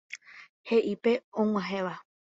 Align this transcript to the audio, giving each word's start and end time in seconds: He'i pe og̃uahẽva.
He'i 0.69 0.93
pe 1.03 1.13
og̃uahẽva. 1.43 1.93